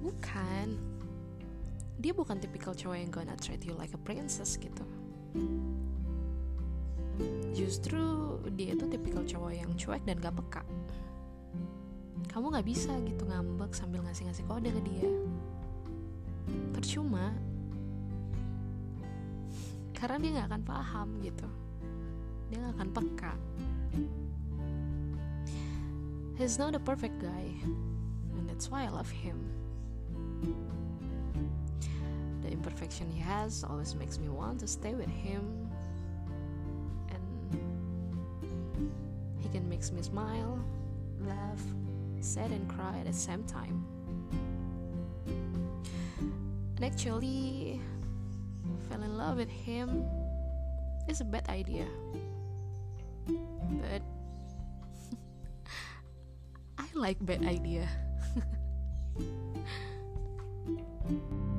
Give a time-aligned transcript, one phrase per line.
[0.00, 0.80] bukan.
[2.40, 4.84] Tipikal cowok yang gonna treat you like a princess gitu.
[7.52, 10.62] Justru dia tuh tipikal cowok yang cuek dan gak peka.
[12.32, 15.10] Kamu gak bisa gitu ngambek sambil ngasih-ngasih kode ke dia.
[16.72, 17.36] Percuma.
[19.92, 21.48] Karena dia gak akan paham gitu.
[22.48, 23.34] Dia gak akan peka.
[26.40, 27.52] He's not a perfect guy
[28.40, 29.36] and that's why I love him
[32.50, 35.70] the imperfection he has always makes me want to stay with him.
[37.10, 37.60] And
[39.38, 40.58] he can make me smile
[41.20, 41.62] laugh
[42.20, 43.86] sad and cry at the same time.
[46.76, 47.80] And actually
[48.88, 50.04] fell in love with him
[51.08, 51.86] is a bad idea.
[53.26, 54.02] But
[56.78, 57.88] I like bad idea